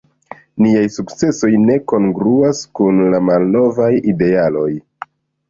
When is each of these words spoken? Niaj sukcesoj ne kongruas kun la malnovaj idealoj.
Niaj 0.65 0.85
sukcesoj 0.95 1.49
ne 1.65 1.75
kongruas 1.91 2.63
kun 2.81 2.99
la 3.17 3.21
malnovaj 3.27 3.93
idealoj. 4.15 4.69